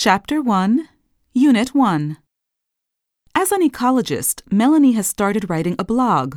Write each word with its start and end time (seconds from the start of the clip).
Chapter 0.00 0.40
1, 0.40 0.88
Unit 1.34 1.74
1. 1.74 2.16
As 3.34 3.52
an 3.52 3.60
ecologist, 3.60 4.40
Melanie 4.50 4.92
has 4.92 5.06
started 5.06 5.50
writing 5.50 5.76
a 5.78 5.84
blog 5.84 6.36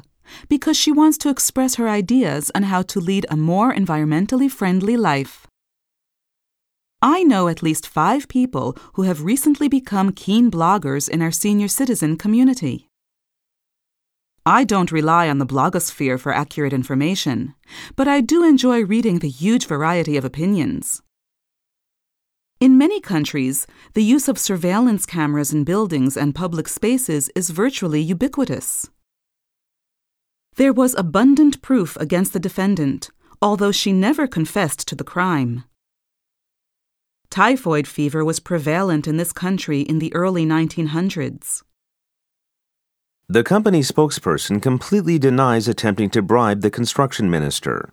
because 0.50 0.76
she 0.76 0.92
wants 0.92 1.18
to 1.20 1.30
express 1.30 1.76
her 1.76 1.88
ideas 1.88 2.52
on 2.54 2.64
how 2.64 2.82
to 2.82 3.00
lead 3.00 3.26
a 3.30 3.38
more 3.38 3.74
environmentally 3.74 4.52
friendly 4.52 4.98
life. 4.98 5.48
I 7.02 7.24
know 7.24 7.48
at 7.48 7.64
least 7.64 7.88
five 7.88 8.28
people 8.28 8.76
who 8.96 9.04
have 9.04 9.24
recently 9.24 9.70
become 9.70 10.12
keen 10.12 10.52
bloggers 10.52 11.08
in 11.08 11.22
our 11.22 11.32
senior 11.32 11.70
citizen 11.70 12.18
community. 12.18 12.90
I 14.46 14.66
don't 14.66 14.92
rely 14.92 15.30
on 15.30 15.38
the 15.38 15.48
blogosphere 15.48 16.20
for 16.20 16.34
accurate 16.34 16.74
information, 16.74 17.56
but 17.96 18.10
I 18.10 18.20
do 18.20 18.44
enjoy 18.44 18.84
reading 18.84 19.20
the 19.20 19.30
huge 19.30 19.68
variety 19.68 20.18
of 20.18 20.26
opinions. 20.26 21.02
In 22.64 22.78
many 22.78 23.02
countries, 23.02 23.68
the 23.94 24.06
use 24.16 24.30
of 24.30 24.38
surveillance 24.40 25.06
cameras 25.06 25.52
in 25.52 25.66
buildings 25.66 26.16
and 26.16 26.34
public 26.34 26.70
spaces 26.70 27.30
is 27.36 27.50
virtually 27.50 28.00
ubiquitous. 28.00 28.90
There 30.56 30.72
was 30.72 30.96
abundant 30.98 31.62
proof 31.62 31.98
against 31.98 32.32
the 32.32 32.40
defendant, 32.40 33.10
although 33.42 33.74
she 33.74 33.92
never 33.92 34.28
confessed 34.28 34.88
to 34.88 34.96
the 34.96 35.04
crime. 35.04 35.66
Typhoid 37.30 37.86
fever 37.86 38.24
was 38.24 38.40
prevalent 38.40 39.10
in 39.10 39.18
this 39.18 39.34
country 39.34 39.82
in 39.82 40.00
the 40.00 40.16
early 40.16 40.46
1900s. 40.46 41.64
The 43.28 43.44
company 43.44 43.82
spokesperson 43.82 44.62
completely 44.62 45.20
denies 45.20 45.68
attempting 45.68 46.12
to 46.12 46.22
bribe 46.22 46.62
the 46.62 46.72
construction 46.72 47.30
minister. 47.30 47.90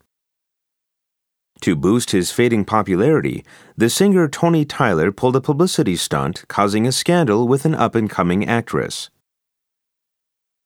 To 1.62 1.76
boost 1.76 2.12
his 2.12 2.32
fading 2.32 2.64
popularity, 2.64 3.44
the 3.76 3.90
singer 3.90 4.28
Tony 4.28 4.64
Tyler 4.64 5.12
pulled 5.12 5.36
a 5.36 5.42
publicity 5.42 5.94
stunt, 5.94 6.44
causing 6.48 6.86
a 6.86 6.92
scandal 6.92 7.46
with 7.46 7.66
an 7.66 7.74
up 7.74 7.94
and 7.94 8.08
coming 8.08 8.48
actress. 8.48 9.10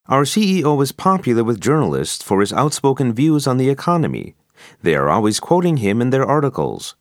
Our 0.07 0.23
CEO 0.23 0.81
is 0.81 0.93
popular 0.93 1.43
with 1.43 1.61
journalists 1.61 2.23
for 2.23 2.41
his 2.41 2.53
outspoken 2.53 3.13
views 3.13 3.49
on 3.49 3.57
the 3.57 3.71
economy. 3.71 4.37
They 4.83 4.95
are 4.95 5.09
always 5.09 5.41
quoting 5.41 5.79
him 5.79 6.01
in 6.01 6.11
their 6.11 6.25
articles. 6.25 6.95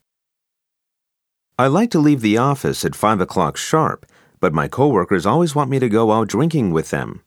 I 1.56 1.68
like 1.68 1.92
to 1.92 2.00
leave 2.00 2.20
the 2.20 2.38
office 2.38 2.84
at 2.84 2.96
5 2.96 3.20
o'clock 3.20 3.56
sharp, 3.56 4.06
but 4.40 4.52
my 4.52 4.66
coworkers 4.66 5.24
always 5.24 5.54
want 5.54 5.70
me 5.70 5.78
to 5.78 5.88
go 5.88 6.10
out 6.10 6.26
drinking 6.26 6.72
with 6.72 6.90
them. 6.90 7.22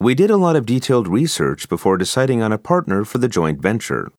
We 0.00 0.14
did 0.14 0.30
a 0.30 0.38
lot 0.38 0.56
of 0.56 0.64
detailed 0.64 1.06
research 1.06 1.68
before 1.68 1.98
deciding 1.98 2.40
on 2.40 2.50
a 2.50 2.58
partner 2.58 3.04
for 3.04 3.18
the 3.18 3.28
joint 3.28 3.60
venture. 3.60 4.10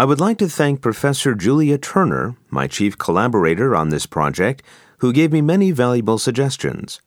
I 0.00 0.06
would 0.06 0.18
like 0.18 0.38
to 0.38 0.48
thank 0.48 0.80
Professor 0.80 1.34
Julia 1.34 1.76
Turner, 1.76 2.34
my 2.48 2.66
chief 2.66 2.96
collaborator 2.96 3.76
on 3.76 3.90
this 3.90 4.06
project, 4.06 4.62
who 5.00 5.12
gave 5.12 5.30
me 5.30 5.42
many 5.42 5.72
valuable 5.72 6.16
suggestions. 6.16 7.02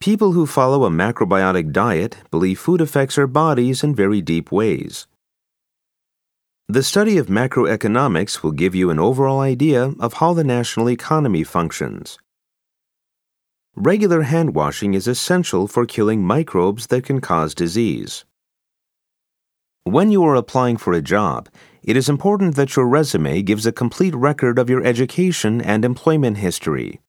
People 0.00 0.32
who 0.32 0.46
follow 0.46 0.86
a 0.86 0.90
macrobiotic 0.90 1.72
diet 1.72 2.16
believe 2.30 2.58
food 2.58 2.80
affects 2.80 3.18
our 3.18 3.26
bodies 3.26 3.84
in 3.84 3.94
very 3.94 4.22
deep 4.22 4.50
ways. 4.50 5.08
The 6.68 6.82
study 6.82 7.18
of 7.18 7.26
macroeconomics 7.26 8.42
will 8.42 8.52
give 8.52 8.74
you 8.74 8.88
an 8.88 8.98
overall 8.98 9.40
idea 9.40 9.92
of 10.00 10.14
how 10.14 10.32
the 10.32 10.42
national 10.42 10.88
economy 10.88 11.44
functions. 11.44 12.18
Regular 13.74 14.22
hand 14.22 14.54
washing 14.54 14.94
is 14.94 15.06
essential 15.06 15.68
for 15.68 15.84
killing 15.84 16.24
microbes 16.24 16.86
that 16.86 17.04
can 17.04 17.20
cause 17.20 17.54
disease. 17.54 18.24
When 19.86 20.10
you 20.10 20.24
are 20.24 20.34
applying 20.34 20.78
for 20.78 20.94
a 20.94 21.00
job, 21.00 21.48
it 21.84 21.96
is 21.96 22.08
important 22.08 22.56
that 22.56 22.74
your 22.74 22.88
resume 22.88 23.40
gives 23.42 23.66
a 23.66 23.70
complete 23.70 24.16
record 24.16 24.58
of 24.58 24.68
your 24.68 24.84
education 24.84 25.60
and 25.60 25.84
employment 25.84 26.38
history. 26.38 27.00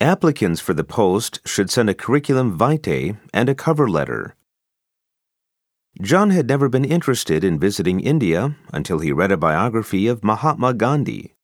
Applicants 0.00 0.60
for 0.60 0.74
the 0.74 0.82
post 0.82 1.38
should 1.46 1.70
send 1.70 1.88
a 1.88 1.94
curriculum 1.94 2.58
vitae 2.58 3.12
and 3.32 3.48
a 3.48 3.54
cover 3.54 3.88
letter. 3.88 4.34
John 6.00 6.30
had 6.30 6.48
never 6.48 6.68
been 6.68 6.84
interested 6.84 7.44
in 7.44 7.56
visiting 7.56 8.00
India 8.00 8.56
until 8.72 8.98
he 8.98 9.12
read 9.12 9.30
a 9.30 9.36
biography 9.36 10.08
of 10.08 10.24
Mahatma 10.24 10.74
Gandhi. 10.74 11.36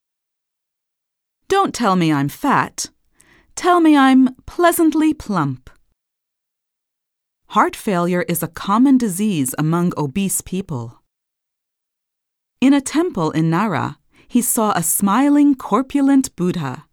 Don't 1.47 1.73
tell 1.73 1.95
me 1.95 2.13
I'm 2.13 2.29
fat. 2.29 2.91
Tell 3.55 3.79
me 3.79 3.97
I'm 3.97 4.35
pleasantly 4.45 5.15
plump. 5.15 5.71
Heart 7.53 7.77
failure 7.77 8.27
is 8.29 8.43
a 8.43 8.49
common 8.49 8.99
disease 8.99 9.55
among 9.57 9.95
obese 9.97 10.43
people. 10.43 11.01
In 12.61 12.75
a 12.75 12.83
temple 12.83 13.31
in 13.31 13.49
Nara, 13.49 13.97
he 14.29 14.43
saw 14.43 14.73
a 14.73 14.83
smiling, 14.83 15.55
corpulent 15.55 16.37
Buddha. 16.37 16.85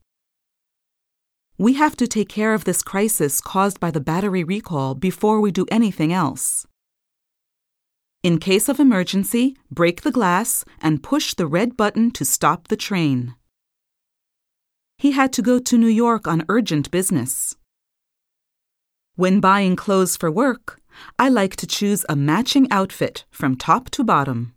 We 1.57 1.73
have 1.73 1.97
to 1.97 2.07
take 2.07 2.29
care 2.29 2.53
of 2.53 2.63
this 2.63 2.81
crisis 2.81 3.41
caused 3.41 3.81
by 3.81 3.91
the 3.91 3.99
battery 3.99 4.45
recall 4.45 4.95
before 4.95 5.41
we 5.41 5.51
do 5.51 5.66
anything 5.69 6.13
else. 6.13 6.66
In 8.23 8.39
case 8.39 8.69
of 8.69 8.79
emergency, 8.79 9.57
break 9.69 10.03
the 10.03 10.11
glass 10.11 10.63
and 10.81 11.03
push 11.03 11.33
the 11.33 11.47
red 11.47 11.75
button 11.75 12.11
to 12.11 12.23
stop 12.23 12.69
the 12.69 12.77
train. 12.77 13.35
He 14.97 15.11
had 15.11 15.33
to 15.33 15.41
go 15.41 15.59
to 15.59 15.77
New 15.77 15.93
York 16.05 16.29
on 16.29 16.45
urgent 16.47 16.91
business. 16.91 17.57
When 19.17 19.39
buying 19.39 19.77
clothes 19.77 20.17
for 20.17 20.29
work, 20.29 20.81
I 21.17 21.29
like 21.29 21.55
to 21.57 21.67
choose 21.67 22.05
a 22.09 22.17
matching 22.17 22.67
outfit 22.69 23.23
from 23.31 23.55
top 23.55 23.89
to 23.91 24.03
bottom. 24.03 24.55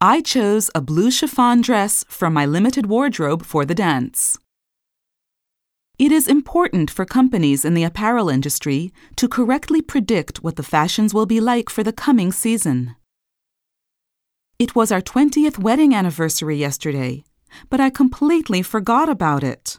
I 0.00 0.22
chose 0.22 0.70
a 0.74 0.80
blue 0.80 1.10
chiffon 1.10 1.60
dress 1.60 2.06
from 2.08 2.32
my 2.32 2.46
limited 2.46 2.86
wardrobe 2.86 3.44
for 3.44 3.66
the 3.66 3.74
dance. 3.74 4.38
It 5.98 6.12
is 6.12 6.26
important 6.26 6.90
for 6.90 7.04
companies 7.04 7.62
in 7.62 7.74
the 7.74 7.84
apparel 7.84 8.30
industry 8.30 8.90
to 9.16 9.28
correctly 9.28 9.82
predict 9.82 10.42
what 10.42 10.56
the 10.56 10.62
fashions 10.62 11.12
will 11.12 11.26
be 11.26 11.40
like 11.40 11.68
for 11.68 11.82
the 11.82 11.92
coming 11.92 12.32
season. 12.32 12.96
It 14.58 14.74
was 14.74 14.90
our 14.90 15.02
20th 15.02 15.58
wedding 15.58 15.94
anniversary 15.94 16.56
yesterday, 16.56 17.22
but 17.68 17.80
I 17.80 17.90
completely 17.90 18.62
forgot 18.62 19.10
about 19.10 19.44
it. 19.44 19.78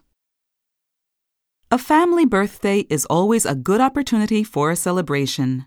A 1.71 1.79
family 1.79 2.25
birthday 2.25 2.85
is 2.91 3.05
always 3.05 3.43
a 3.43 3.55
good 3.55 3.81
opportunity 3.81 4.43
for 4.43 4.69
a 4.69 4.75
celebration. 4.75 5.65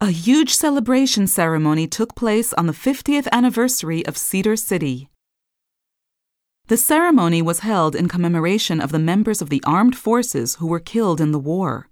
A 0.00 0.10
huge 0.10 0.54
celebration 0.54 1.26
ceremony 1.26 1.86
took 1.86 2.14
place 2.14 2.54
on 2.54 2.66
the 2.66 2.72
50th 2.72 3.28
anniversary 3.32 4.04
of 4.06 4.16
Cedar 4.16 4.56
City. 4.56 5.10
The 6.68 6.78
ceremony 6.78 7.42
was 7.42 7.60
held 7.60 7.94
in 7.94 8.08
commemoration 8.08 8.80
of 8.80 8.92
the 8.92 8.98
members 8.98 9.42
of 9.42 9.50
the 9.50 9.62
armed 9.66 9.94
forces 9.94 10.54
who 10.54 10.66
were 10.66 10.80
killed 10.80 11.20
in 11.20 11.32
the 11.32 11.38
war. 11.38 11.90